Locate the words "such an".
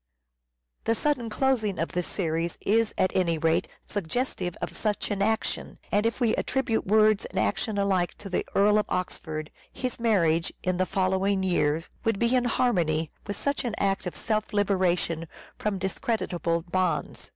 4.75-5.21, 13.35-13.75